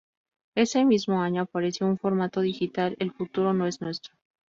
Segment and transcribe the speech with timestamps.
[0.55, 4.15] Ese mismo año, apareció en formato digital "El futuro no es nuestro.